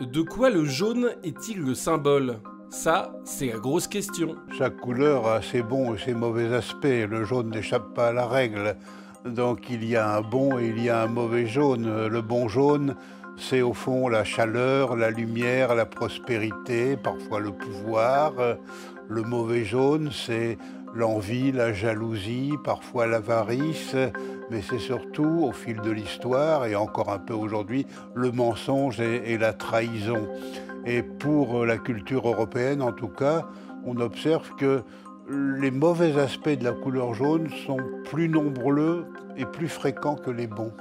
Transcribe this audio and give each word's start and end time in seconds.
De 0.00 0.22
quoi 0.22 0.48
le 0.48 0.64
jaune 0.64 1.10
est-il 1.22 1.60
le 1.60 1.74
symbole? 1.74 2.38
Ça, 2.70 3.12
c'est 3.24 3.48
la 3.48 3.58
grosse 3.58 3.86
question. 3.86 4.34
Chaque 4.56 4.78
couleur 4.78 5.26
a 5.26 5.42
ses 5.42 5.62
bons 5.62 5.94
et 5.94 5.98
ses 5.98 6.14
mauvais 6.14 6.54
aspects. 6.54 6.84
Le 6.84 7.24
jaune 7.24 7.50
n'échappe 7.50 7.92
pas 7.94 8.08
à 8.08 8.12
la 8.14 8.26
règle. 8.26 8.76
Donc 9.26 9.68
il 9.68 9.84
y 9.84 9.96
a 9.96 10.16
un 10.16 10.22
bon 10.22 10.58
et 10.58 10.68
il 10.68 10.82
y 10.82 10.88
a 10.88 11.02
un 11.02 11.06
mauvais 11.06 11.46
jaune. 11.46 12.06
Le 12.06 12.22
bon 12.22 12.48
jaune, 12.48 12.96
c'est 13.36 13.60
au 13.60 13.74
fond 13.74 14.08
la 14.08 14.24
chaleur, 14.24 14.96
la 14.96 15.10
lumière, 15.10 15.74
la 15.74 15.84
prospérité, 15.84 16.96
parfois 16.96 17.40
le 17.40 17.52
pouvoir. 17.52 18.32
Le 19.06 19.22
mauvais 19.22 19.66
jaune, 19.66 20.10
c'est 20.12 20.56
l'envie, 20.94 21.52
la 21.52 21.74
jalousie, 21.74 22.54
parfois 22.64 23.06
l'avarice, 23.06 23.94
mais 24.50 24.62
c'est 24.62 24.78
surtout, 24.78 25.44
au 25.44 25.52
fil 25.52 25.80
de 25.80 25.90
l'histoire, 25.90 26.66
et 26.66 26.74
encore 26.74 27.10
un 27.10 27.18
peu 27.18 27.34
aujourd'hui, 27.34 27.86
le 28.14 28.32
mensonge 28.32 29.00
et, 29.00 29.38
la 29.38 29.52
trahison. 29.52 30.28
Et 30.86 31.02
pour 31.02 31.64
la 31.64 31.78
culture 31.78 32.28
européenne, 32.28 32.82
en 32.82 32.92
tout 32.92 33.08
cas, 33.08 33.46
on 33.84 33.98
observe 34.00 34.50
que 34.56 34.82
les 35.28 35.70
mauvais 35.70 36.18
aspects 36.18 36.58
de 36.58 36.64
la 36.64 36.72
couleur 36.72 37.14
jaune 37.14 37.48
sont 37.66 37.78
plus 38.04 38.28
nombreux 38.28 39.06
et 39.36 39.44
plus 39.44 39.68
fréquents 39.68 40.16
que 40.16 40.30
les 40.30 40.48
bons. 40.48 40.72